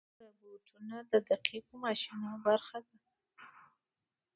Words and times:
روبوټونه 0.19 0.95
د 1.11 1.13
دقیقو 1.29 1.73
ماشینونو 1.83 2.37
برخه 2.47 2.77
دي. 2.87 2.99